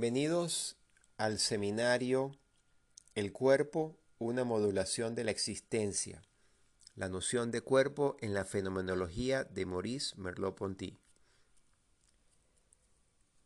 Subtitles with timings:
[0.00, 0.76] Bienvenidos
[1.16, 2.30] al seminario
[3.16, 6.22] El cuerpo, una modulación de la existencia.
[6.94, 11.00] La noción de cuerpo en la fenomenología de Maurice Merleau-Ponty.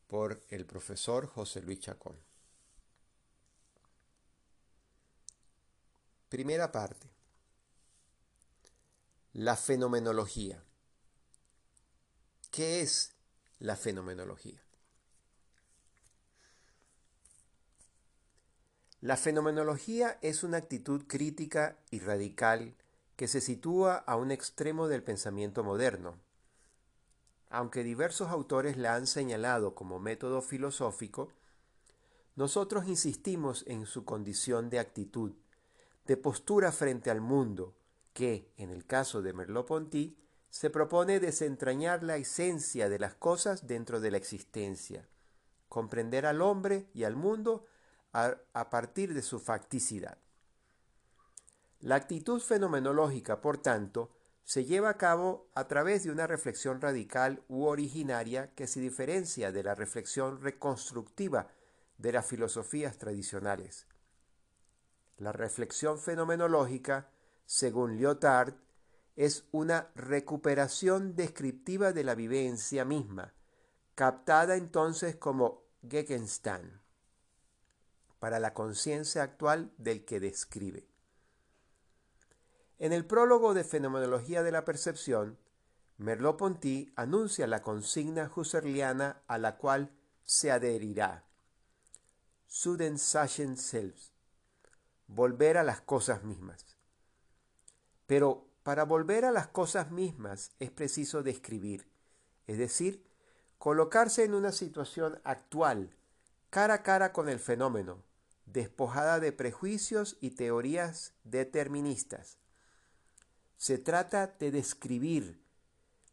[0.09, 2.19] Por el profesor José Luis Chacón.
[6.29, 7.09] Primera parte.
[9.33, 10.63] La fenomenología.
[12.51, 13.15] ¿Qué es
[13.59, 14.63] la fenomenología?
[19.03, 22.77] La fenomenología es una actitud crítica y radical
[23.17, 26.21] que se sitúa a un extremo del pensamiento moderno.
[27.51, 31.33] Aunque diversos autores la han señalado como método filosófico,
[32.37, 35.33] nosotros insistimos en su condición de actitud,
[36.07, 37.75] de postura frente al mundo,
[38.13, 40.17] que, en el caso de Merleau-Ponty,
[40.49, 45.09] se propone desentrañar la esencia de las cosas dentro de la existencia,
[45.69, 47.67] comprender al hombre y al mundo
[48.13, 50.19] a, partir de su facticidad.
[51.81, 54.11] La actitud fenomenológica, por tanto,
[54.45, 59.51] se lleva a cabo a través de una reflexión radical u originaria que se diferencia
[59.51, 61.49] de la reflexión reconstructiva
[61.99, 63.87] de las filosofías tradicionales.
[65.17, 67.09] La reflexión fenomenológica,
[67.47, 68.55] según Lyotard,
[69.17, 73.33] es una recuperación descriptiva de la vivencia misma,
[73.95, 76.82] captada entonces como Gegenstand
[78.23, 80.87] para la conciencia actual del que describe.
[82.79, 85.41] En el prólogo de Fenomenología de la Percepción,
[85.99, 89.91] Merleau-Ponty anuncia la consigna husserliana a la cual
[90.23, 91.25] se adherirá.
[92.47, 94.13] Sudensachen selbst.
[95.09, 96.65] Volver a las cosas mismas.
[98.07, 101.91] Pero para volver a las cosas mismas es preciso describir,
[102.47, 103.05] es decir,
[103.59, 105.97] colocarse en una situación actual,
[106.51, 108.05] cara a cara con el fenómeno,
[108.53, 112.39] despojada de prejuicios y teorías deterministas.
[113.57, 115.43] Se trata de describir,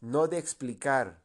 [0.02, 1.22] no de explicar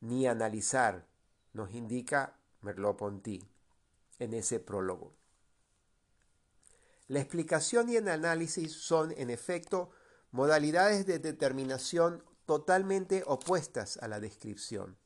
[0.00, 1.06] ni analizar,
[1.52, 3.48] nos indica Merleau-Ponty
[4.18, 5.14] en ese prólogo.
[7.06, 9.90] La explicación y el análisis son, en efecto,
[10.30, 14.98] modalidades de determinación totalmente opuestas a la descripción.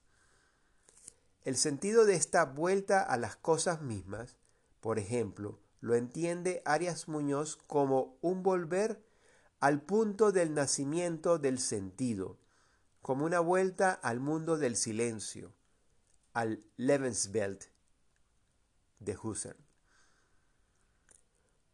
[1.45, 4.37] El sentido de esta vuelta a las cosas mismas
[4.83, 9.01] por ejemplo, lo entiende Arias Muñoz como un volver
[9.61, 12.37] al punto del nacimiento del sentido,
[13.01, 15.53] como una vuelta al mundo del silencio,
[16.33, 17.67] al Lebenswelt
[18.99, 19.57] de Husserl.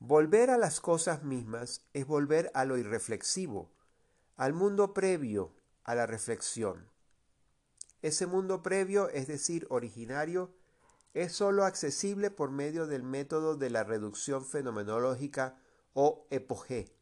[0.01, 3.71] Volver a las cosas mismas es volver a lo irreflexivo,
[4.37, 5.55] al mundo previo
[5.85, 6.91] a la reflexión.
[8.03, 10.58] Ese mundo previo, es decir, originario,
[11.15, 15.57] es sólo accesible por medio del método de la reducción fenomenológica
[15.95, 16.95] o epogé,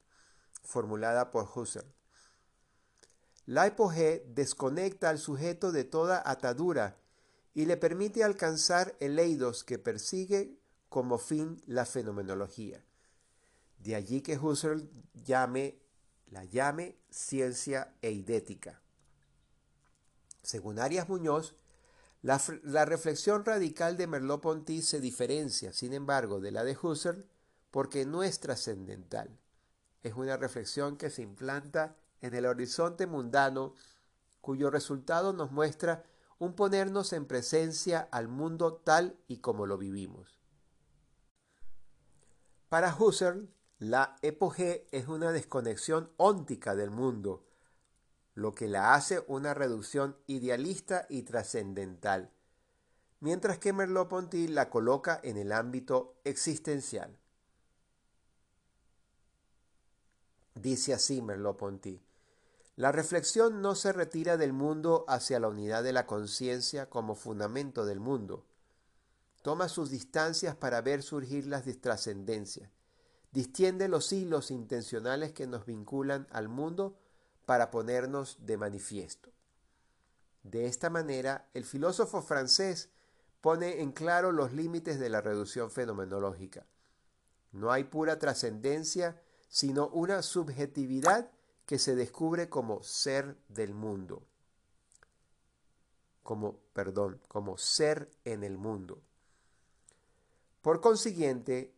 [0.62, 1.92] formulada por Husserl.
[3.46, 6.98] La epogé desconecta al sujeto de toda atadura
[7.54, 12.84] y le permite alcanzar el eidos que persigue como fin la fenomenología.
[13.78, 15.78] De allí que Husserl llame,
[16.26, 18.82] la llame ciencia eidética.
[20.42, 21.54] Según Arias Muñoz,
[22.22, 27.26] la, reflexión radical de Merleau-Ponty se diferencia, sin embargo, de la de Husserl
[27.70, 29.38] porque no es trascendental.
[30.02, 33.74] Es una reflexión que se implanta en el horizonte mundano
[34.40, 36.04] cuyo resultado nos muestra
[36.38, 40.38] un ponernos en presencia al mundo tal y como lo vivimos.
[42.68, 43.48] Para Husserl,
[43.78, 47.44] la epogé es una desconexión óntica del mundo,
[48.36, 52.30] lo que la hace una reducción idealista y trascendental,
[53.18, 57.18] mientras que Merleau-Ponty la coloca en el ámbito existencial.
[60.54, 62.02] Dice así Merleau-Ponty,
[62.76, 67.86] la reflexión no se retira del mundo hacia la unidad de la conciencia como fundamento
[67.86, 68.44] del mundo.
[69.40, 72.70] Toma sus distancias para ver surgir las trascendencias.
[73.32, 76.98] Distiende los hilos intencionales que nos vinculan al mundo
[77.46, 79.30] para ponernos de manifiesto.
[80.42, 82.90] De esta manera, el filósofo francés
[83.40, 86.66] pone en claro los límites de la reducción fenomenológica.
[87.52, 91.30] No hay pura trascendencia, sino una subjetividad
[91.64, 94.22] que se descubre como ser del mundo.
[96.22, 99.00] Como, perdón, como ser en el mundo.
[100.62, 101.72] Por consiguiente,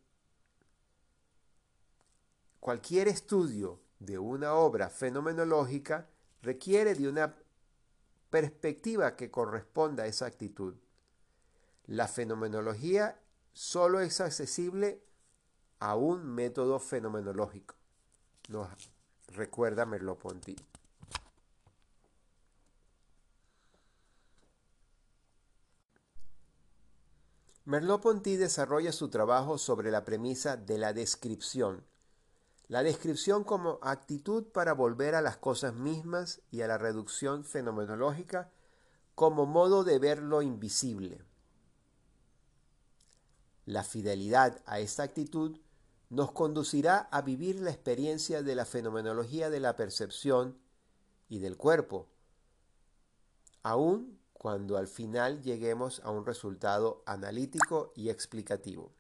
[2.61, 6.09] cualquier estudio de una obra fenomenológica
[6.43, 7.37] requiere de una
[8.31, 10.75] perspectiva que corresponda a esa actitud.
[11.87, 13.19] La fenomenología
[13.53, 15.03] solo es accesible
[15.81, 17.75] a un método fenomenológico.
[18.49, 18.69] Nos
[19.29, 20.57] recuerda Merleau-Ponty.
[27.65, 31.85] Merleau-Ponty desarrolla su trabajo sobre la premisa de la descripción.
[32.69, 38.51] La descripción como actitud para volver a las cosas mismas y a la reducción fenomenológica
[39.15, 41.25] como modo de ver lo invisible.
[43.65, 45.59] La fidelidad a esta actitud
[46.11, 50.59] nos conducirá a vivir la experiencia de la fenomenología de la percepción
[51.29, 52.09] y del cuerpo,
[53.63, 58.98] aun cuando al final lleguemos a un resultado analítico y explicativo.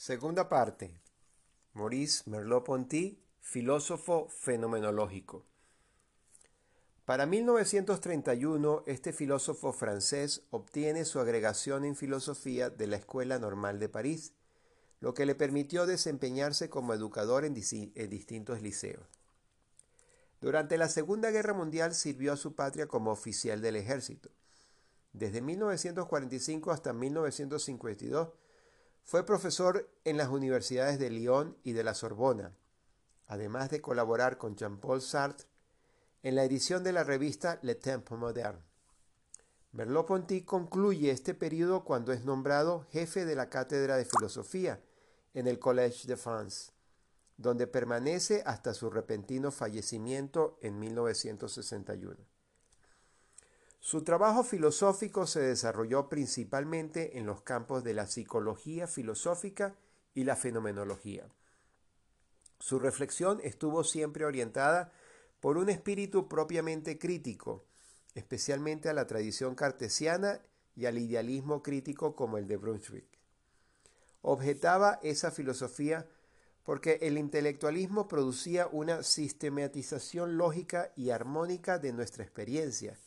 [0.00, 0.98] Segunda parte.
[1.74, 5.44] Maurice Merleau-Ponty, filósofo fenomenológico.
[7.04, 13.90] Para 1931, este filósofo francés obtiene su agregación en filosofía de la Escuela Normal de
[13.90, 14.32] París,
[15.00, 19.06] lo que le permitió desempeñarse como educador en, distintos liceos.
[20.40, 24.30] Durante la Segunda Guerra Mundial sirvió a su patria como oficial del ejército.
[25.12, 28.30] Desde 1945 hasta 1952
[29.04, 32.54] fue profesor en las universidades de Lyon y de la Sorbona,
[33.26, 35.46] además de colaborar con Jean-Paul Sartre
[36.22, 38.62] en la edición de la revista Le Temps Moderne.
[39.72, 44.82] Merleau-Ponty concluye este periodo cuando es nombrado jefe de la cátedra de filosofía
[45.32, 46.72] en el Collège de France,
[47.36, 52.29] donde permanece hasta su repentino fallecimiento en 1961.
[53.82, 59.74] Su trabajo filosófico se desarrolló principalmente en los campos de la psicología filosófica
[60.12, 61.26] y la fenomenología.
[62.58, 64.92] Su reflexión estuvo siempre orientada
[65.40, 67.64] por un espíritu propiamente crítico,
[68.14, 70.42] especialmente a la tradición cartesiana
[70.76, 73.06] y al idealismo crítico como el de Brunswick.
[74.20, 76.06] Objetaba esa filosofía
[76.64, 82.98] porque el intelectualismo producía una sistematización lógica y armónica de nuestra experiencia,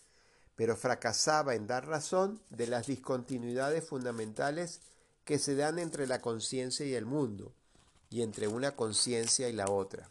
[0.56, 4.82] pero fracasaba en dar razón de las discontinuidades fundamentales
[5.26, 7.54] que se dan entre la conciencia y el mundo,
[8.10, 10.10] y entre una conciencia y la otra.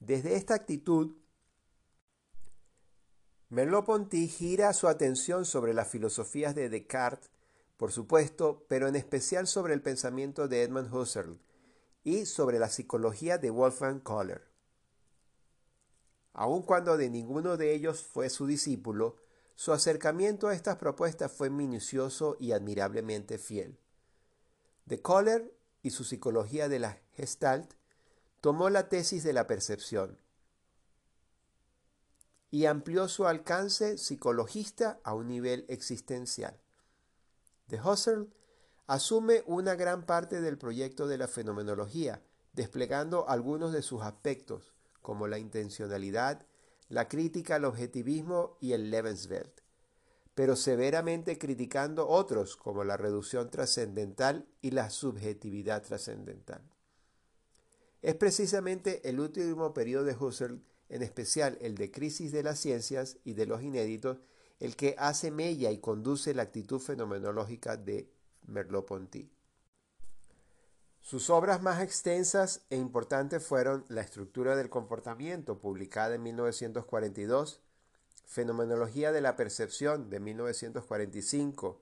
[0.00, 1.16] Desde esta actitud,
[3.50, 7.30] Merleau-Ponty gira su atención sobre las filosofías de Descartes,
[7.76, 11.38] por supuesto, pero en especial sobre el pensamiento de Edmund Husserl
[12.04, 14.49] y sobre la psicología de Wolfgang Kohler.
[16.32, 19.16] Aun cuando de ninguno de ellos fue su discípulo,
[19.54, 23.78] su acercamiento a estas propuestas fue minucioso y admirablemente fiel.
[24.86, 27.74] De Kohler y su psicología de la Gestalt
[28.40, 30.18] tomó la tesis de la percepción
[32.50, 36.58] y amplió su alcance psicologista a un nivel existencial.
[37.68, 38.32] De Husserl
[38.86, 42.22] asume una gran parte del proyecto de la fenomenología,
[42.52, 46.46] desplegando algunos de sus aspectos, como la intencionalidad,
[46.88, 49.60] la crítica al objetivismo y el Lebenswelt,
[50.34, 56.62] pero severamente criticando otros, como la reducción trascendental y la subjetividad trascendental.
[58.02, 63.18] Es precisamente el último periodo de Husserl, en especial el de crisis de las ciencias
[63.24, 64.18] y de los inéditos,
[64.58, 68.10] el que hace mella y conduce la actitud fenomenológica de
[68.46, 69.30] Merleau-Ponty.
[71.10, 77.60] Sus obras más extensas e importantes fueron La estructura del comportamiento, publicada en 1942,
[78.26, 81.80] Fenomenología de la percepción, de 1945,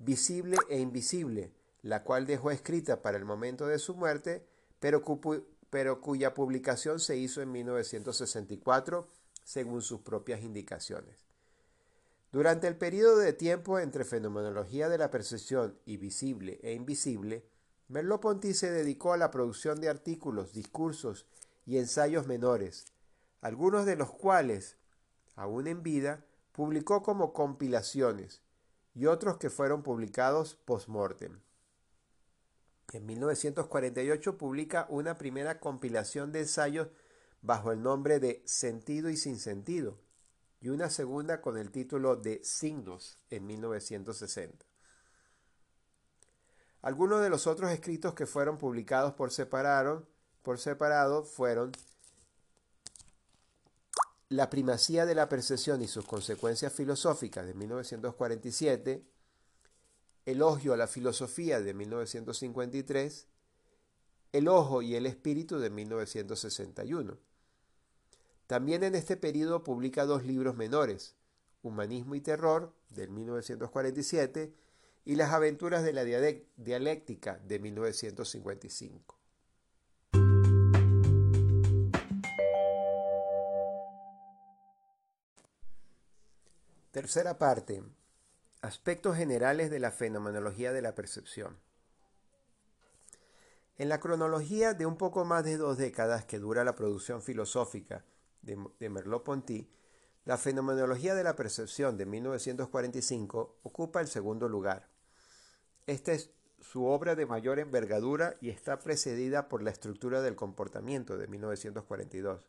[0.00, 4.44] Visible e invisible, la cual dejó escrita para el momento de su muerte
[4.80, 5.04] pero,
[6.00, 9.06] cuya publicación se hizo en 1964
[9.44, 11.28] según sus propias indicaciones.
[12.32, 17.44] Durante el periodo de tiempo entre fenomenología de la percepción y visible e invisible,
[17.88, 21.26] Merleau-Ponty se dedicó a la producción de artículos, discursos
[21.64, 22.84] y ensayos menores,
[23.40, 24.76] algunos de los cuales,
[25.36, 28.42] aún en vida, publicó como compilaciones
[28.94, 31.40] y otros que fueron publicados post-mortem.
[32.92, 36.88] En 1948 publica una primera compilación de ensayos
[37.42, 39.98] bajo el nombre de Sentido y sin sentido
[40.60, 44.67] y una segunda con el título de Signos en 1960.
[46.82, 50.06] Algunos de los otros escritos que fueron publicados por separado,
[50.42, 51.72] por separado fueron
[54.28, 59.04] La primacía de la percepción y sus consecuencias filosóficas de 1947,
[60.26, 63.26] Elogio a la filosofía de 1953
[64.32, 67.18] El ojo y el espíritu de 1961.
[68.46, 71.16] También en este periodo publica dos libros menores,
[71.62, 74.54] Humanismo y Terror, del 1947,
[75.08, 79.18] y Las aventuras de la dialéctica, de 1955.
[86.90, 87.82] Tercera parte.
[88.60, 91.56] Aspectos generales de la fenomenología de la percepción.
[93.78, 98.04] En la cronología de un poco más de dos décadas que dura la producción filosófica
[98.42, 98.58] de,
[98.90, 99.70] Merleau-Ponty,
[100.26, 104.97] la fenomenología de la percepción de 1945 ocupa el segundo lugar.
[105.88, 106.30] Esta es
[106.60, 112.42] su obra de mayor envergadura y está precedida por la estructura del comportamiento de 1942.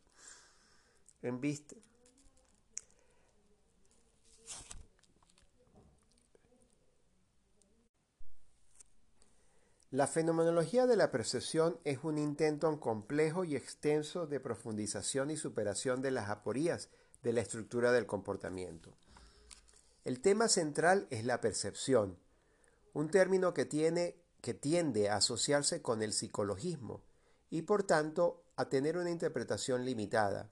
[1.21, 1.77] En vista,
[9.91, 16.03] La fenomenología de la percepción es un intento complejo y extenso de profundización y superación
[16.03, 16.89] de las aporías
[17.23, 18.93] de la estructura del comportamiento.
[20.05, 22.19] El tema central es la percepción,
[22.93, 27.03] un término que, tiene, que tiende a asociarse con el psicologismo
[27.49, 30.51] y por tanto a tener una interpretación limitada,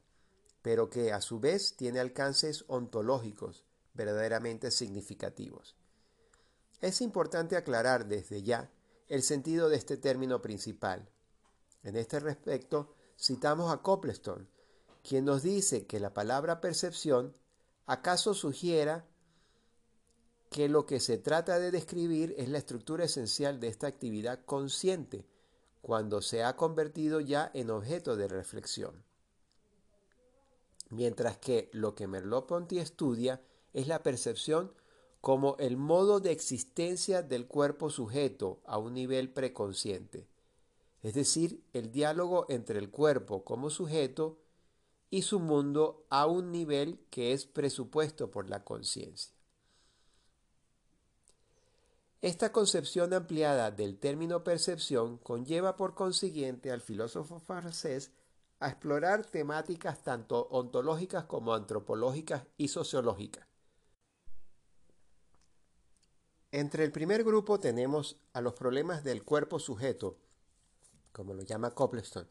[0.62, 5.76] pero que a su vez tiene alcances ontológicos verdaderamente significativos.
[6.82, 8.72] Es importante aclarar desde ya
[9.08, 11.10] el sentido de este término principal.
[11.84, 14.50] En este respecto, citamos a Copleston,
[15.04, 17.36] quien nos dice que la palabra percepción
[17.86, 19.08] acaso sugiera
[20.50, 25.26] que lo que se trata de describir es la estructura esencial de esta actividad consciente,
[25.82, 29.04] cuando se ha convertido ya en objeto de reflexión.
[30.90, 33.42] Mientras que lo que Merleau-Ponty estudia
[33.74, 34.74] es la percepción
[35.22, 40.28] como el modo de existencia del cuerpo sujeto a un nivel preconsciente,
[41.02, 44.40] es decir, el diálogo entre el cuerpo como sujeto
[45.10, 49.37] y su mundo a un nivel que es presupuesto por la conciencia.
[52.22, 58.12] Esta concepción ampliada del término percepción conlleva por consiguiente al filósofo francés
[58.60, 63.46] a explorar temáticas tanto ontológicas como antropológicas y sociológicas.
[66.52, 70.18] Entre el primer grupo tenemos a los problemas del cuerpo sujeto,
[71.12, 72.28] como lo llama Copleston,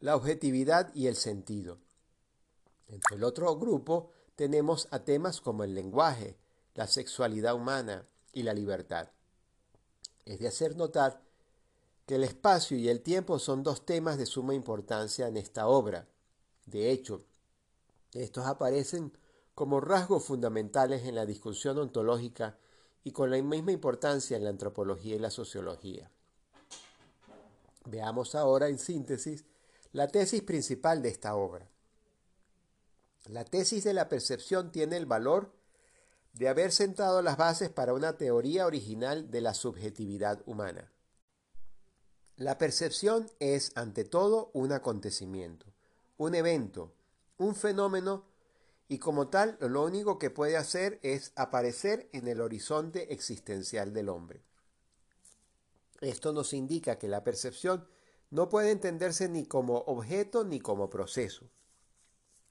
[0.00, 1.78] la objetividad y el sentido.
[2.88, 6.36] Entre el otro grupo tenemos a temas como el lenguaje,
[6.74, 9.08] la sexualidad humana y la libertad.
[10.24, 11.22] Es de hacer notar
[12.06, 16.06] que el espacio y el tiempo son dos temas de suma importancia en esta obra.
[16.66, 17.24] De hecho,
[18.12, 19.16] estos aparecen
[19.54, 22.58] como rasgos fundamentales en la discusión ontológica
[23.04, 26.10] y con la misma importancia en la antropología y la sociología.
[27.86, 29.44] Veamos ahora en síntesis
[29.92, 31.68] la tesis principal de esta obra.
[33.26, 35.52] La tesis de la percepción tiene el valor
[36.34, 40.92] de haber sentado las bases para una teoría original de la subjetividad humana.
[42.36, 45.66] La percepción es, ante todo, un acontecimiento,
[46.16, 46.92] un evento,
[47.38, 48.26] un fenómeno,
[48.88, 54.08] y como tal, lo único que puede hacer es aparecer en el horizonte existencial del
[54.08, 54.42] hombre.
[56.00, 57.88] Esto nos indica que la percepción
[58.30, 61.48] no puede entenderse ni como objeto ni como proceso.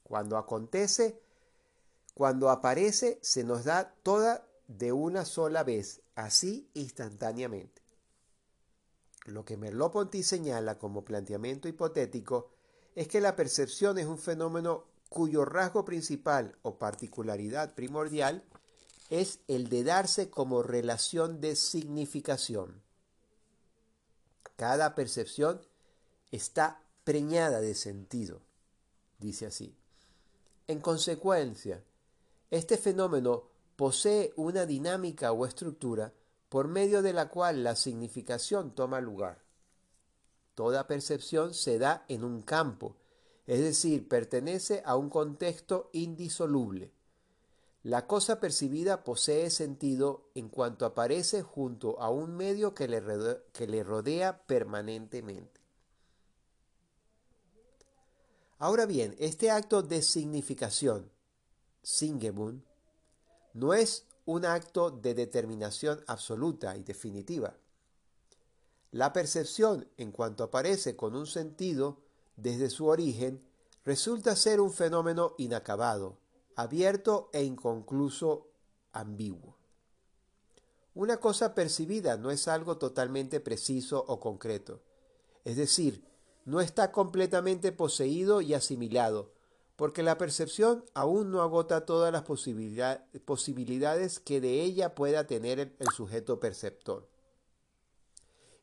[0.04, 1.22] Cuando acontece,
[2.14, 7.82] cuando aparece, se nos da toda de una sola vez, así instantáneamente.
[9.26, 12.52] Lo que Merleau-Ponty señala como planteamiento hipotético
[12.96, 18.44] es que la percepción es un fenómeno cuyo rasgo principal o particularidad primordial
[19.10, 22.82] es el de darse como relación de significación.
[24.56, 25.62] Cada percepción
[26.32, 28.42] está preñada de sentido,
[29.20, 29.76] dice así.
[30.68, 31.84] En consecuencia,
[32.54, 33.46] este fenómeno
[33.76, 36.14] posee una dinámica o estructura
[36.50, 39.42] por medio de la cual la significación toma lugar.
[40.54, 42.96] Toda percepción se da en un campo,
[43.48, 46.92] es decir, pertenece a un contexto indisoluble.
[47.82, 53.84] La cosa percibida posee sentido en cuanto aparece junto a un medio que le rodea,
[53.84, 55.60] rodea permanentemente.
[58.60, 61.13] Ahora bien, este acto de significación,
[63.54, 67.56] No es un acto de determinación absoluta y definitiva.
[68.92, 71.98] La percepción, en cuanto aparece con un sentido
[72.38, 73.44] desde su origen,
[73.84, 76.18] resulta ser un fenómeno inacabado,
[76.56, 78.48] abierto e inconcluso
[78.94, 79.58] ambiguo.
[80.96, 84.82] Una cosa percibida no es algo totalmente preciso o concreto.
[85.44, 86.06] es decir,
[86.46, 89.34] no está completamente poseído y asimilado,
[89.76, 95.88] porque la percepción aún no agota todas las posibilidades que de ella pueda tener el
[95.96, 97.10] sujeto perceptor.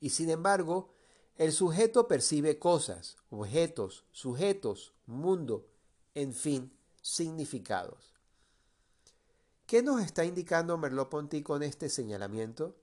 [0.01, 0.93] Y sin embargo,
[1.37, 5.67] el sujeto percibe cosas, objetos, sujetos, mundo,
[6.15, 8.15] en fin, significados.
[9.67, 12.77] ¿Qué nos está indicando Merleau-Ponty con este señalamiento?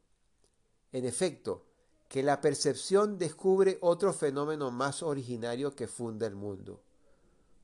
[0.91, 1.65] En efecto,
[2.07, 6.81] que la percepción descubre otro fenómeno más originario que funda el mundo,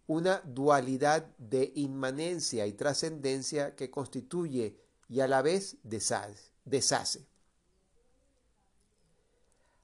[0.07, 7.27] una dualidad de inmanencia y trascendencia que constituye y a la vez deshace.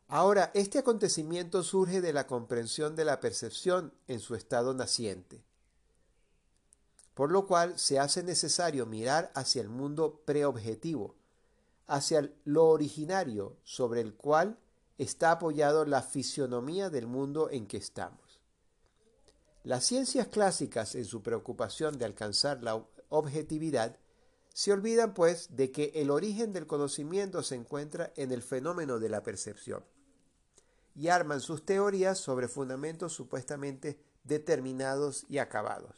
[0.07, 5.43] Ahora, este acontecimiento surge de la comprensión de la percepción en su estado naciente,
[7.13, 11.15] por lo cual se hace necesario mirar hacia el mundo preobjetivo,
[11.85, 14.57] hacia lo originario sobre el cual
[14.97, 18.28] está apoyado la fisionomía del mundo en que estamos.
[19.69, 23.99] Las ciencias clásicas, en su preocupación de alcanzar la objetividad,
[24.51, 29.09] se olvidan pues de que el origen del conocimiento se encuentra en el fenómeno de
[29.09, 29.85] la percepción
[30.95, 35.93] y arman sus teorías sobre fundamentos supuestamente determinados y acabados.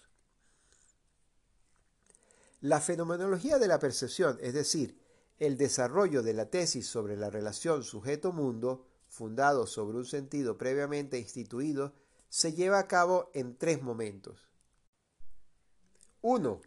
[2.59, 4.99] La fenomenología de la percepción, es decir,
[5.39, 11.93] el desarrollo de la tesis sobre la relación sujeto-mundo, fundado sobre un sentido previamente instituido,
[12.31, 14.39] se lleva a cabo en tres momentos.
[16.21, 16.61] 1.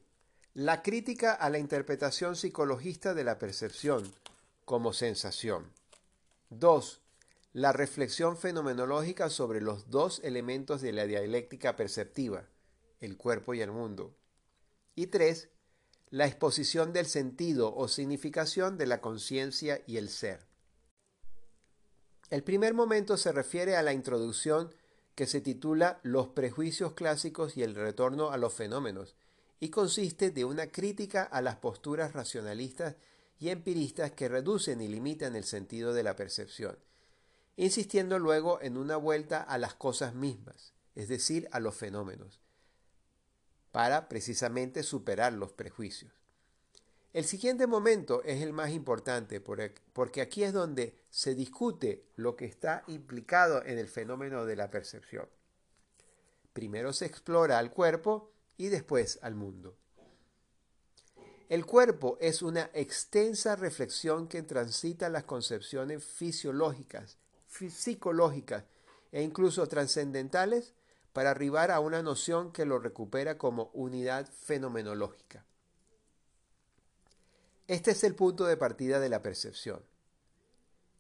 [0.53, 4.13] La crítica a la interpretación psicologista de la percepción
[4.67, 5.73] como sensación.
[6.51, 7.01] 2.
[7.55, 12.45] La reflexión fenomenológica sobre los dos elementos de la dialéctica perceptiva,
[13.01, 14.15] el cuerpo y el mundo.
[14.95, 15.49] Y 3
[16.11, 20.47] la exposición del sentido o significación de la conciencia y el ser.
[22.31, 24.73] El primer momento se refiere a la introducción
[25.15, 29.17] que se titula Los prejuicios clásicos y el retorno a los fenómenos,
[29.61, 32.97] y consiste de una crítica a las posturas racionalistas
[33.39, 36.79] y empiristas que reducen y limitan el sentido de la percepción,
[37.57, 42.41] insistiendo luego en una vuelta a las cosas mismas, es decir, a los fenómenos,
[43.71, 46.24] para precisamente superar los prejuicios.
[47.15, 52.45] El siguiente momento es el más importante porque aquí es donde se discute lo que
[52.45, 55.29] está implicado en el fenómeno de la percepción.
[56.53, 59.77] Primero se explora al cuerpo y después al mundo.
[61.49, 68.65] El cuerpo es una extensa reflexión que transita las concepciones fisiológicas, psicológicas
[69.13, 70.75] e incluso trascendentales
[71.13, 75.47] para arribar a una noción que lo recupera como unidad fenomenológica.
[77.67, 79.83] Este es el punto de partida de la percepción.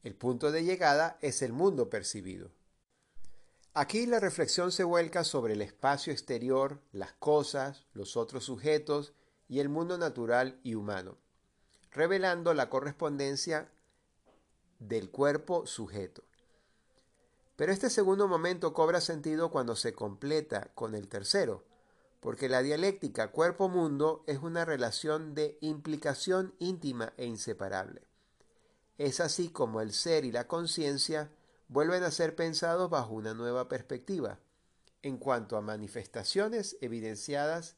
[0.02, 2.52] El punto de llegada es el mundo percibido.
[3.74, 9.12] Aquí la reflexión se vuelca sobre el espacio exterior, las cosas, los otros sujetos
[9.46, 11.18] y el mundo natural y humano,
[11.90, 13.70] revelando la correspondencia
[14.78, 16.22] del cuerpo sujeto.
[17.56, 21.64] Pero este segundo momento cobra sentido cuando se completa con el tercero,
[22.24, 28.00] porque la dialéctica cuerpo-mundo es una relación de implicación íntima e inseparable.
[28.96, 31.30] Es así como el ser y la conciencia
[31.68, 34.38] vuelven a ser pensados bajo una nueva perspectiva,
[35.02, 37.76] en cuanto a manifestaciones evidenciadas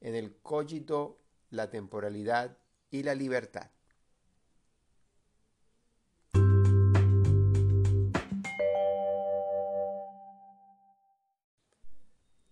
[0.00, 2.56] en el cogito, la temporalidad
[2.90, 3.68] y la libertad.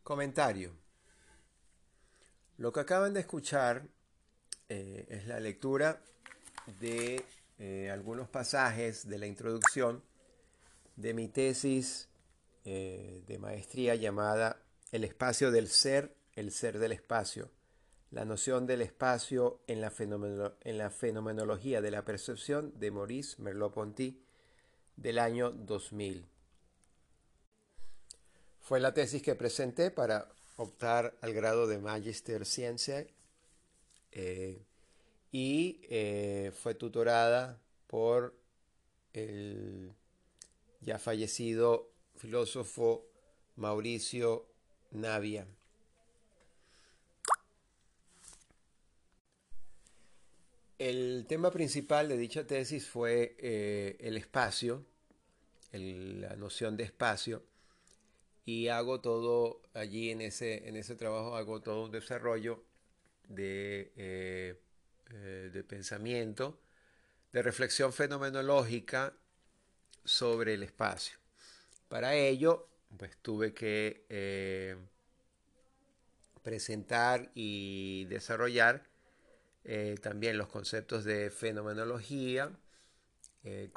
[0.03, 0.90] Comentario.
[2.61, 3.89] Lo que acaban de escuchar
[4.69, 6.03] eh, es la lectura
[6.79, 7.25] de
[7.59, 10.05] eh, algunos pasajes de la introducción
[10.95, 12.11] de mi tesis
[12.67, 14.61] eh, de maestría llamada
[14.93, 17.51] El espacio del ser, el ser del espacio,
[18.11, 19.91] la noción del espacio en la,
[20.61, 24.21] en la fenomenología de la percepción de Maurice Merleau-Ponty
[24.97, 26.29] del año 2000.
[28.59, 30.29] Fue la tesis que presenté para
[30.61, 33.07] optar al grado de Magister Ciencia
[34.13, 34.63] eh,
[35.33, 38.37] y eh, fue tutorada por
[39.15, 39.95] el
[40.83, 43.07] ya fallecido filósofo
[43.57, 44.47] Mauricio
[44.91, 45.47] Navia.
[50.79, 54.85] El tema principal de dicha tesis fue eh, el espacio,
[55.73, 57.50] la noción de espacio,
[58.51, 62.65] y hago todo allí en ese, en ese trabajo, hago todo un desarrollo
[63.29, 64.61] de, eh,
[65.13, 66.61] eh, de pensamiento,
[67.33, 69.15] de reflexión fenomenológica
[70.05, 71.17] sobre el espacio.
[71.89, 74.77] Para ello, pues tuve que eh,
[76.43, 78.89] presentar y desarrollar
[80.01, 82.51] también los conceptos de fenomenología,
[83.45, 83.71] eh,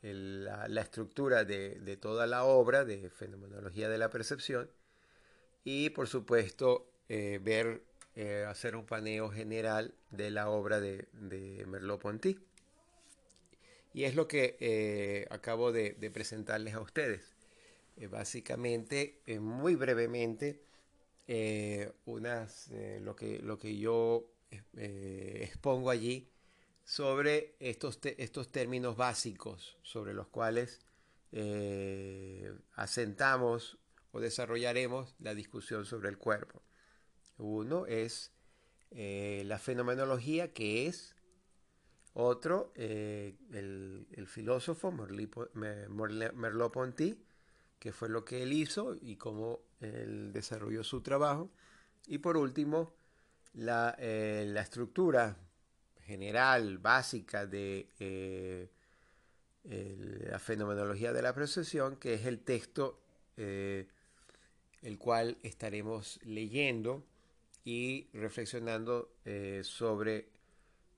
[0.00, 4.70] comprender la, estructura de, toda la obra de fenomenología de la percepción
[5.64, 7.82] y por supuesto ver,
[8.46, 12.38] hacer un paneo general de la obra de, de Merleau-Ponty.
[13.92, 17.38] Y es lo que acabo de presentarles a ustedes.
[18.00, 20.60] Eh, básicamente, eh, muy brevemente,
[21.26, 24.30] eh, unas, lo, que, lo que yo
[24.76, 26.28] expongo allí
[26.88, 30.80] sobre estos, estos términos básicos sobre los cuales
[32.76, 33.76] asentamos
[34.10, 36.62] o desarrollaremos la discusión sobre el cuerpo.
[37.36, 38.32] Uno es
[38.90, 41.14] la fenomenología, que es
[42.14, 47.18] otro, el, filósofo Merleau-Ponty,
[47.78, 51.50] qué fue lo que él hizo y cómo él desarrolló su trabajo.
[52.06, 52.94] Y por último,
[53.52, 55.36] la, eh, estructura
[56.08, 58.68] general, básica de eh,
[59.64, 62.98] la fenomenología de la percepción, que es el texto
[63.36, 63.86] eh,
[64.82, 67.04] el cual estaremos leyendo
[67.64, 69.12] y reflexionando
[69.62, 70.30] sobre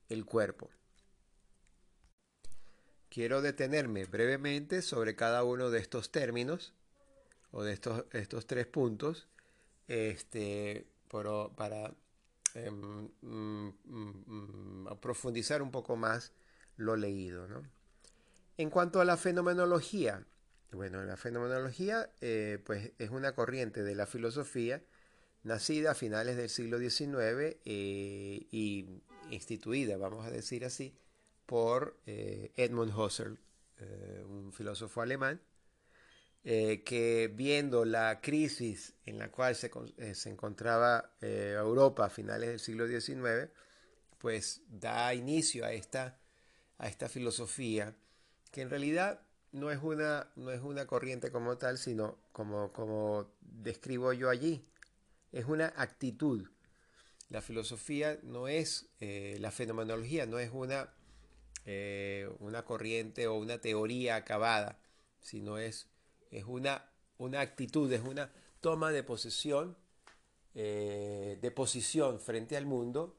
[0.07, 0.69] el cuerpo.
[3.09, 6.73] Quiero detenerme brevemente sobre cada uno de estos términos
[7.51, 9.27] o de estos, estos tres puntos
[9.89, 11.93] este, para
[12.55, 16.33] em, mm, mm, profundizar un poco más
[16.77, 17.47] lo leído.
[18.57, 20.25] En cuanto a la fenomenología,
[20.71, 24.81] bueno, la fenomenología eh, pues es una corriente de la filosofía
[25.43, 30.95] nacida a finales del siglo XIX eh, y instituida, vamos a decir así,
[31.45, 33.39] por eh, Edmund Husserl,
[34.29, 35.41] un filósofo alemán,
[36.43, 39.71] eh, que viendo la crisis en la cual se,
[40.29, 43.51] encontraba Europa a finales del siglo XIX,
[44.17, 46.17] pues da inicio a esta,
[46.77, 47.95] a esta filosofía
[48.51, 53.31] que en realidad no es una, no es una corriente como tal, sino como, como
[53.41, 54.65] describo yo allí,
[55.31, 56.47] es una actitud.
[57.29, 60.89] La filosofía no es, la fenomenología no es una
[61.65, 64.79] eh, una corriente o una teoría acabada,
[65.21, 65.87] sino es,
[66.31, 69.75] es una, una actitud, es una toma de posesión,
[70.55, 73.15] eh, de posición frente al mundo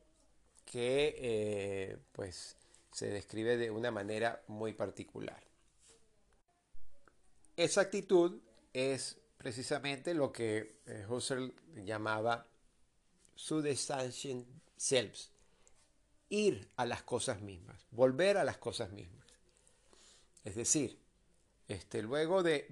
[0.64, 2.57] que eh, pues
[2.92, 5.42] se describe de una manera muy particular.
[7.57, 8.40] Esa actitud
[8.72, 10.77] es precisamente lo que
[11.09, 12.46] Husserl llamaba
[13.35, 14.46] Substantial
[14.77, 15.31] Selves,
[16.29, 19.27] ir a las cosas mismas, volver a las cosas mismas.
[20.44, 21.02] Es decir,
[21.68, 22.66] este, luego de,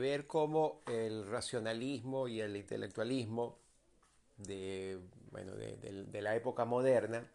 [0.00, 3.58] ver cómo el racionalismo y el intelectualismo
[4.38, 4.98] de,
[5.30, 7.26] bueno, de, la época moderna,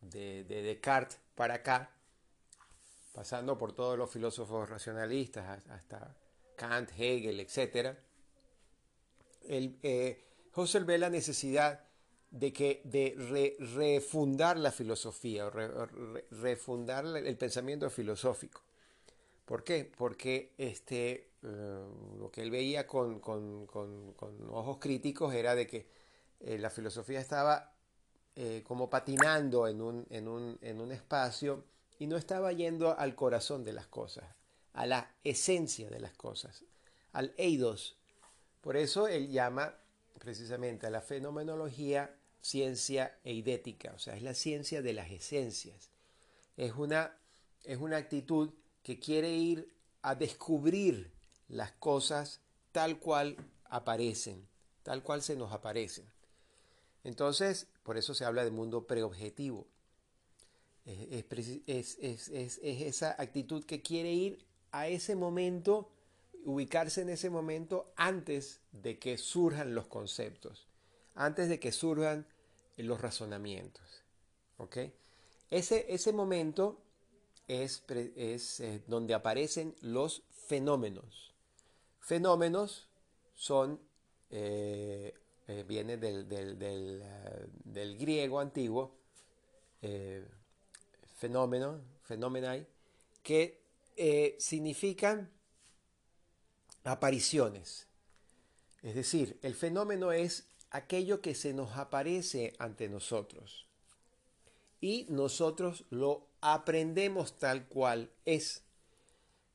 [0.00, 1.90] de, Descartes para acá,
[3.12, 6.14] pasando por todos los filósofos racionalistas hasta
[6.56, 7.96] Kant, Hegel, etc.,
[9.48, 10.24] el, eh,
[10.54, 11.84] Husserl ve la necesidad
[12.30, 13.14] de, que, de
[13.74, 15.48] refundar la filosofía,
[16.30, 18.67] refundar el pensamiento filosófico.
[19.48, 19.90] ¿Por qué?
[19.96, 21.86] Porque este, eh,
[22.18, 23.22] lo que él veía con,
[24.50, 25.88] ojos críticos era de que
[26.40, 27.72] eh, la filosofía estaba
[28.36, 31.64] eh, como patinando en un, en, un, en un espacio
[31.98, 34.26] y no estaba yendo al corazón de las cosas,
[34.74, 36.62] a la esencia de las cosas,
[37.12, 37.96] al eidos.
[38.60, 39.74] Por eso él llama
[40.18, 45.88] precisamente a la fenomenología ciencia eidética, o sea, es la ciencia de las esencias.
[46.58, 47.16] Es una,
[47.64, 48.52] es una actitud
[48.88, 49.70] que quiere ir
[50.00, 51.12] a descubrir
[51.48, 52.40] las cosas
[52.72, 54.48] tal cual aparecen,
[54.82, 56.06] tal cual se nos aparecen.
[57.04, 59.66] Entonces, por eso se habla de mundo preobjetivo.
[60.86, 65.90] Es, es, es, esa actitud que quiere ir a ese momento,
[66.46, 70.66] ubicarse en ese momento antes de que surjan los conceptos,
[71.14, 72.26] antes de que surjan
[72.78, 73.84] los razonamientos.
[74.56, 74.78] ¿ok?
[75.50, 76.80] Ese, ese momento
[77.48, 77.82] es,
[78.14, 81.34] es eh, donde aparecen los fenómenos.
[81.98, 82.88] Fenómenos
[83.34, 83.80] son,
[84.30, 85.14] eh,
[85.48, 88.94] eh, viene del, del, griego antiguo,
[91.16, 92.66] fenómeno, fenomenai,
[93.22, 93.60] que
[94.38, 95.30] significan
[96.84, 97.86] apariciones.
[98.82, 103.66] Es decir, el fenómeno es aquello que se nos aparece ante nosotros.
[104.80, 108.64] Y nosotros lo aprendemos tal cual es.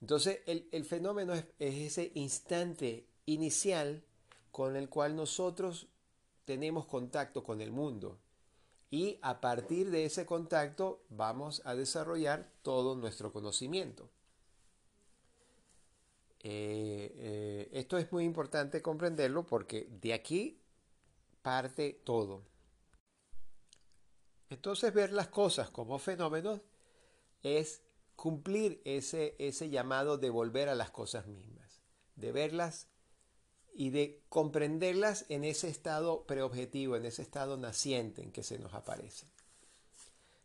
[0.01, 4.03] Entonces el, fenómeno es, ese instante inicial
[4.51, 5.87] con el cual nosotros
[6.45, 8.19] tenemos contacto con el mundo.
[8.91, 14.09] Y a partir de ese contacto vamos a desarrollar todo nuestro conocimiento.
[16.45, 20.59] Eh, eh, esto es muy importante comprenderlo porque de aquí
[21.41, 22.43] parte todo.
[24.49, 26.61] Entonces ver las cosas como fenómenos
[27.43, 27.81] es
[28.15, 31.81] cumplir ese, ese llamado de volver a las cosas mismas,
[32.15, 32.87] de verlas
[33.73, 38.73] y de comprenderlas en ese estado preobjetivo, en ese estado naciente en que se nos
[38.73, 39.27] aparece.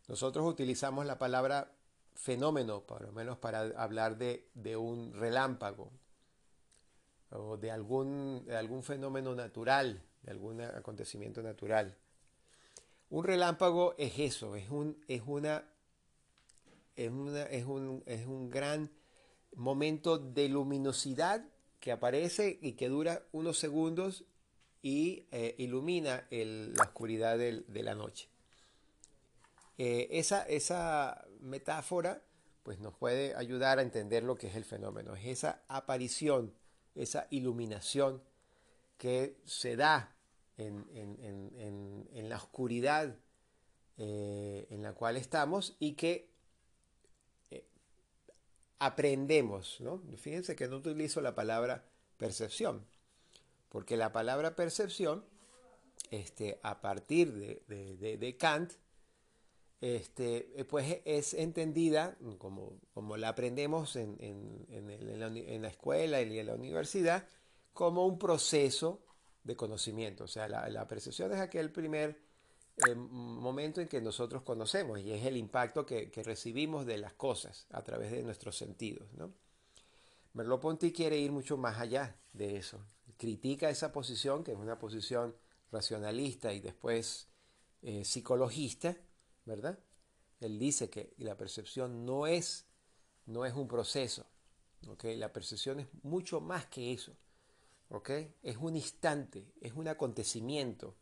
[0.07, 1.71] Nosotros utilizamos la palabra
[2.15, 5.91] fenómeno, por lo menos para hablar de, un relámpago
[7.29, 11.95] o de algún, de algún fenómeno natural, de algún acontecimiento natural.
[13.11, 15.63] Un relámpago es eso, es, un, es, una,
[17.05, 17.11] es,
[17.51, 18.91] es, un, es un gran
[19.55, 21.45] momento de luminosidad
[21.79, 24.25] que aparece y que dura unos segundos
[24.81, 28.29] y eh, ilumina la oscuridad de la noche.
[29.77, 32.21] Eh, esa, esa metáfora
[32.63, 35.15] pues nos puede ayudar a entender lo que es el fenómeno.
[35.15, 36.53] Es esa aparición,
[36.95, 38.21] esa iluminación
[38.97, 40.13] que se da
[40.57, 43.15] en, la oscuridad
[43.97, 46.28] eh, en la cual estamos y que
[48.79, 49.79] aprendemos.
[49.81, 50.01] ¿no?
[50.17, 51.85] Fíjense que no utilizo la palabra
[52.17, 52.85] percepción,
[53.69, 55.23] porque la palabra percepción,
[56.11, 57.33] este, a partir
[57.67, 58.71] de Kant,
[59.81, 64.17] este, eh, pues es entendida, como, como la aprendemos en,
[65.61, 67.25] la, escuela y en la universidad,
[67.73, 69.05] como un proceso
[69.43, 70.25] de conocimiento.
[70.25, 72.19] O sea, la, percepción es aquel primer
[72.87, 77.65] eh, momento en que nosotros conocemos y es el impacto que, recibimos de las cosas
[77.71, 79.11] a través de nuestros sentidos.
[79.13, 79.33] ¿no?
[80.33, 82.79] Merleau-Ponty quiere ir mucho más allá de eso.
[83.17, 85.35] Critica esa posición, que es una posición
[85.71, 87.27] racionalista y después
[87.81, 88.95] eh, psicologista,
[89.45, 89.79] ¿verdad?
[90.39, 92.65] Él dice que la percepción no es,
[93.25, 94.25] no es un proceso,
[94.87, 95.03] ¿ok?
[95.17, 97.15] La percepción es mucho más que eso,
[97.89, 98.09] ¿ok?
[98.41, 100.95] Es un instante, es un acontecimiento.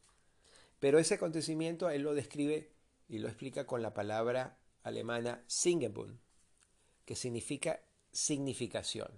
[0.79, 2.71] Pero ese acontecimiento él lo describe
[3.09, 6.19] y lo explica con la palabra alemana Singebund,
[7.05, 9.11] que significa significación.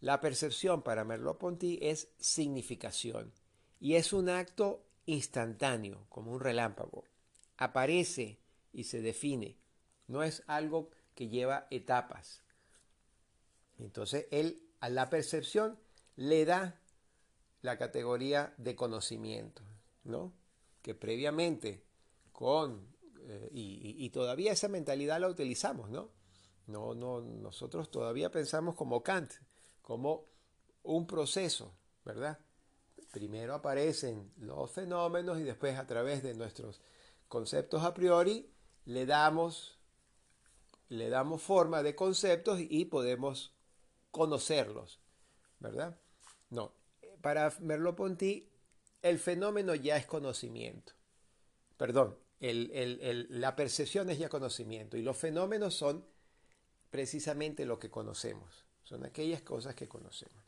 [0.00, 3.32] La percepción para Merleau-Ponty es significación
[3.80, 7.04] y es un acto instantáneo, como un relámpago.
[7.56, 8.38] Aparece
[8.72, 9.56] y se define.
[10.06, 12.42] No es algo que lleva etapas.
[13.78, 15.78] Entonces él a la percepción
[16.16, 16.80] le da
[17.62, 19.62] la categoría de conocimiento,
[20.02, 20.32] ¿no?
[20.84, 21.82] Que previamente
[22.30, 22.94] con
[23.26, 26.10] eh, y, todavía esa mentalidad la utilizamos, ¿no?
[26.66, 29.32] No, no, nosotros todavía pensamos como Kant,
[29.80, 30.26] como
[30.82, 32.38] un proceso, ¿verdad?
[33.12, 36.82] Primero aparecen los fenómenos y después a través de nuestros
[37.28, 38.52] conceptos a priori
[38.84, 39.78] le damos,
[40.90, 43.54] le damos forma de conceptos y podemos
[44.10, 45.00] conocerlos,
[45.60, 45.98] ¿verdad?
[46.50, 46.74] No,
[47.22, 48.50] para Merleau-Ponty
[49.04, 50.94] el fenómeno ya es conocimiento.
[51.76, 56.06] Perdón, la percepción es ya conocimiento y los fenómenos son
[56.88, 60.42] precisamente lo que conocemos, son aquellas cosas que conocemos.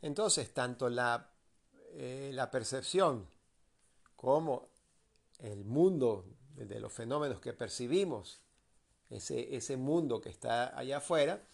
[0.00, 1.34] Entonces, tanto la,
[1.92, 3.28] eh, percepción
[4.16, 4.70] como
[5.38, 8.40] el mundo de los fenómenos que percibimos,
[9.10, 11.46] ese mundo que está allá afuera,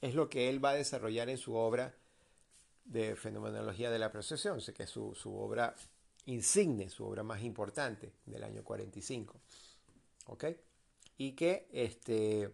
[0.00, 1.96] es lo que él va a desarrollar en su obra
[2.84, 5.74] de fenomenología de la percepción, que es su, obra
[6.26, 9.40] insigne, su obra más importante del año 45.
[10.26, 10.44] ¿Ok?
[11.18, 12.52] Y que, este,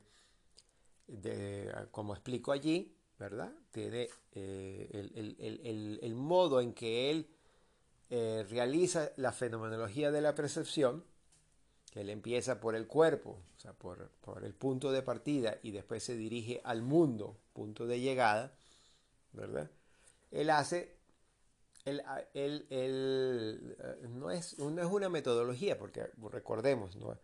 [1.90, 3.52] como explico allí, ¿verdad?
[3.70, 7.28] Tiene eh, el, el, modo en que él
[8.10, 11.04] eh, realiza la fenomenología de la percepción,
[11.92, 14.10] que él empieza por el cuerpo, o sea, por,
[14.42, 18.54] el punto de partida y después se dirige al mundo, punto de llegada,
[19.32, 19.70] ¿verdad?
[20.30, 20.96] Él hace,
[21.84, 22.02] él,
[22.70, 23.58] eh,
[24.10, 27.18] no, es, no, es, una metodología, porque recordemos, ¿no?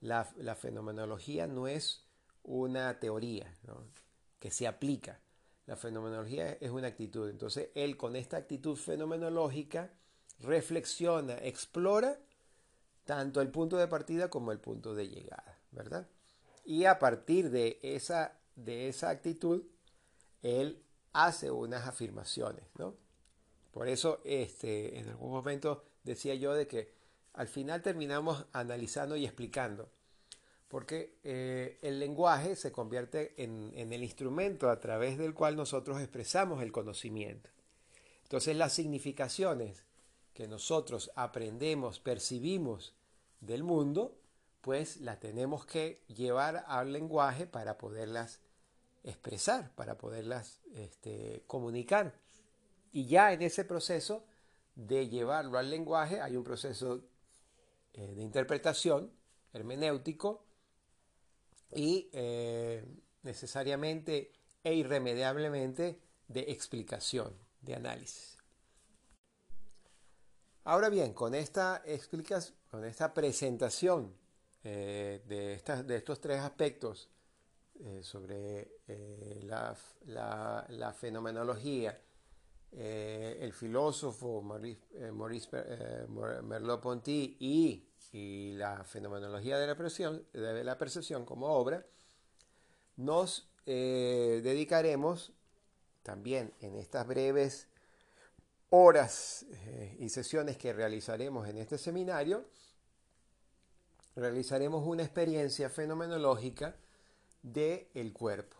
[0.00, 2.04] la, fenomenología no es
[2.42, 3.54] una teoría
[4.38, 5.20] que se aplica.
[5.66, 7.28] La fenomenología es una actitud.
[7.28, 9.92] Entonces, él con esta actitud fenomenológica,
[10.40, 12.18] reflexiona, explora
[13.04, 16.08] tanto el punto de partida como el punto de llegada, ¿verdad?
[16.64, 19.64] Y a partir de esa, de esa actitud,
[20.42, 22.94] él hace unas afirmaciones, ¿no?
[23.70, 26.92] Por eso, este, en algún momento decía yo de que
[27.34, 29.88] al final terminamos analizando y explicando,
[30.68, 36.00] porque eh, el lenguaje se convierte en, en el instrumento a través del cual nosotros
[36.00, 37.50] expresamos el conocimiento.
[38.24, 39.84] Entonces las significaciones
[40.34, 42.94] que nosotros aprendemos, percibimos
[43.40, 44.16] del mundo,
[44.60, 48.40] pues las tenemos que llevar al lenguaje para poderlas
[49.02, 52.14] expresar, para poderlas este, comunicar.
[52.92, 54.24] Y ya en ese proceso
[54.74, 57.02] de llevarlo al lenguaje hay un proceso
[57.92, 59.12] eh, de interpretación
[59.52, 60.44] hermenéutico
[61.72, 62.84] y eh,
[63.22, 64.32] necesariamente
[64.62, 68.36] e irremediablemente de explicación, de análisis.
[70.64, 71.82] Ahora bien, con esta,
[72.70, 74.14] con esta presentación
[74.62, 77.08] eh, de, de, estos tres aspectos
[78.02, 78.80] sobre
[79.36, 81.98] la fenomenología,
[82.72, 87.86] eh, el filósofo Maurice, eh, eh, Merleau-Ponty y,
[88.56, 91.84] la fenomenología de la, percepción, de la percepción como obra,
[92.96, 95.32] nos dedicaremos
[96.02, 97.68] también en estas breves
[98.70, 99.46] horas
[100.00, 102.46] y sesiones que realizaremos en este seminario,
[104.16, 106.74] realizaremos una experiencia fenomenológica
[107.42, 108.56] del el cuerpo,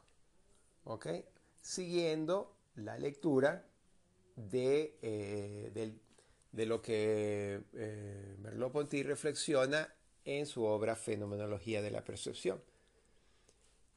[0.85, 1.07] ¿ok?
[1.61, 3.65] Siguiendo la lectura
[4.37, 5.93] de, eh,
[6.53, 9.93] de lo que eh, Merleau-Ponty reflexiona
[10.25, 12.61] en su obra Fenomenología de la Percepción.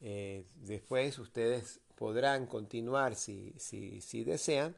[0.01, 4.75] Eh, después ustedes podrán continuar, si, si, desean,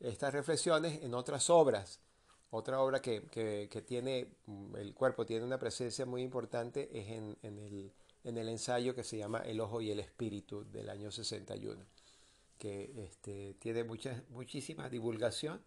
[0.00, 2.00] estas reflexiones en otras obras.
[2.50, 7.92] Otra obra que, tiene, mm, el cuerpo tiene una presencia muy importante es en, el,
[8.24, 11.84] en el ensayo que se llama El ojo y el espíritu del año 61
[12.60, 13.84] que este, tiene
[14.28, 15.60] muchísima divulgación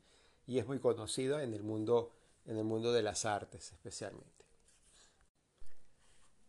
[0.45, 2.11] y es muy conocido en el mundo,
[2.45, 4.45] en el mundo de las artes especialmente.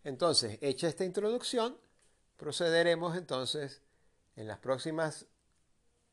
[0.05, 1.79] Entonces, hecha esta introducción,
[2.37, 3.81] procederemos entonces
[4.37, 5.25] en las próximas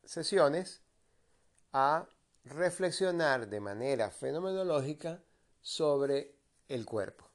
[0.05, 0.79] sesiones
[1.73, 2.07] a
[2.45, 5.21] reflexionar de manera fenomenológica
[5.61, 6.33] sobre
[6.69, 7.30] el cuerpo.